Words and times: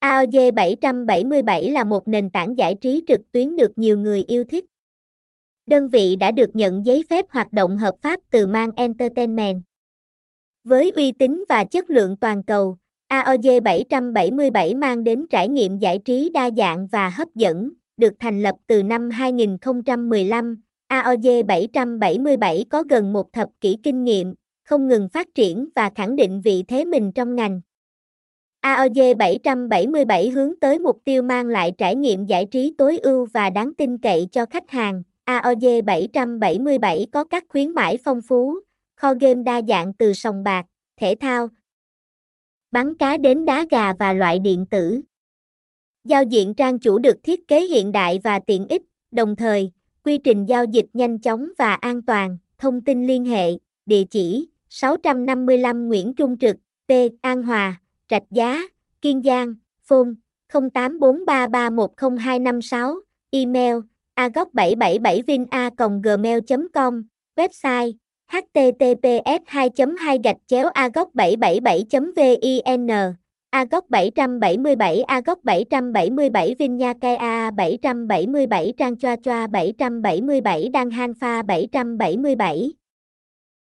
AOG 0.00 0.54
777 0.54 1.70
là 1.70 1.84
một 1.84 2.08
nền 2.08 2.30
tảng 2.30 2.58
giải 2.58 2.74
trí 2.74 3.02
trực 3.08 3.20
tuyến 3.32 3.56
được 3.56 3.78
nhiều 3.78 3.98
người 3.98 4.24
yêu 4.28 4.44
thích. 4.44 4.64
Đơn 5.66 5.88
vị 5.88 6.16
đã 6.16 6.30
được 6.30 6.56
nhận 6.56 6.86
giấy 6.86 7.04
phép 7.10 7.24
hoạt 7.30 7.52
động 7.52 7.76
hợp 7.76 7.94
pháp 8.02 8.20
từ 8.30 8.46
Mang 8.46 8.70
Entertainment. 8.76 9.62
Với 10.64 10.92
uy 10.96 11.12
tín 11.12 11.44
và 11.48 11.64
chất 11.64 11.90
lượng 11.90 12.16
toàn 12.16 12.42
cầu, 12.42 12.76
AOG 13.08 13.62
777 13.64 14.74
mang 14.74 15.04
đến 15.04 15.26
trải 15.30 15.48
nghiệm 15.48 15.78
giải 15.78 15.98
trí 16.04 16.30
đa 16.34 16.50
dạng 16.56 16.86
và 16.86 17.08
hấp 17.08 17.28
dẫn, 17.34 17.70
được 17.96 18.12
thành 18.18 18.42
lập 18.42 18.54
từ 18.66 18.82
năm 18.82 19.10
2015. 19.10 20.62
AOG 20.86 21.46
777 21.46 22.64
có 22.70 22.82
gần 22.82 23.12
một 23.12 23.32
thập 23.32 23.48
kỷ 23.60 23.76
kinh 23.82 24.04
nghiệm, 24.04 24.34
không 24.64 24.88
ngừng 24.88 25.08
phát 25.08 25.28
triển 25.34 25.68
và 25.74 25.90
khẳng 25.94 26.16
định 26.16 26.40
vị 26.40 26.64
thế 26.68 26.84
mình 26.84 27.12
trong 27.12 27.36
ngành. 27.36 27.60
AOG 28.80 29.18
777 29.18 30.30
hướng 30.30 30.52
tới 30.60 30.78
mục 30.78 31.00
tiêu 31.04 31.22
mang 31.22 31.46
lại 31.46 31.72
trải 31.78 31.96
nghiệm 31.96 32.26
giải 32.26 32.46
trí 32.46 32.74
tối 32.78 32.98
ưu 32.98 33.26
và 33.32 33.50
đáng 33.50 33.74
tin 33.74 33.98
cậy 33.98 34.28
cho 34.32 34.46
khách 34.46 34.70
hàng. 34.70 35.02
AOG 35.24 35.84
777 35.86 37.06
có 37.12 37.24
các 37.24 37.44
khuyến 37.48 37.70
mãi 37.74 37.98
phong 38.04 38.20
phú, 38.28 38.54
kho 38.96 39.14
game 39.14 39.42
đa 39.42 39.62
dạng 39.68 39.94
từ 39.94 40.12
sòng 40.12 40.44
bạc, 40.44 40.66
thể 40.96 41.14
thao, 41.20 41.48
bắn 42.70 42.94
cá 42.94 43.16
đến 43.16 43.44
đá 43.44 43.66
gà 43.70 43.92
và 43.92 44.12
loại 44.12 44.38
điện 44.38 44.66
tử. 44.66 45.00
Giao 46.04 46.22
diện 46.22 46.54
trang 46.54 46.78
chủ 46.78 46.98
được 46.98 47.16
thiết 47.22 47.48
kế 47.48 47.60
hiện 47.60 47.92
đại 47.92 48.20
và 48.24 48.38
tiện 48.38 48.66
ích, 48.68 48.82
đồng 49.10 49.36
thời, 49.36 49.72
quy 50.04 50.18
trình 50.18 50.44
giao 50.44 50.64
dịch 50.64 50.86
nhanh 50.92 51.18
chóng 51.18 51.48
và 51.58 51.74
an 51.74 52.02
toàn. 52.02 52.38
Thông 52.58 52.80
tin 52.80 53.06
liên 53.06 53.24
hệ, 53.24 53.50
địa 53.86 54.04
chỉ 54.10 54.48
655 54.68 55.88
Nguyễn 55.88 56.14
Trung 56.14 56.38
Trực, 56.38 56.56
T. 56.86 56.92
An 57.22 57.42
Hòa, 57.42 57.80
Rạch 58.10 58.30
Giá, 58.30 58.62
Kiên 59.02 59.22
Giang, 59.22 59.54
phone 59.88 60.10
0843310256, 60.52 63.00
email 63.30 63.76
agoc777vina.gmail.com, 64.16 67.02
website 67.36 67.92
https 68.30 69.40
2 69.52 69.68
2 69.96 70.18
gạch 70.24 70.36
chéo 70.46 70.68
agoc 70.68 71.14
777 71.14 72.62
vin 72.66 72.86
agoc 73.50 73.84
777 73.90 75.02
agoc 75.06 75.38
777 75.44 76.54
Vinya 76.58 76.92
a 77.18 77.50
777 77.50 78.72
Trang 78.78 78.96
Choa 78.96 79.16
Choa 79.16 79.46
777 79.46 80.68
Đăng 80.72 80.90
Han 80.90 81.14
Pha 81.14 81.42
777 81.42 82.79